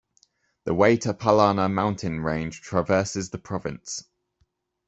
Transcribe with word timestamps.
The 0.63 0.71
Waytapallana 0.73 1.71
mountain 1.71 2.21
range 2.21 2.61
traverses 2.63 3.29
the 3.29 3.37
province. 3.37 4.03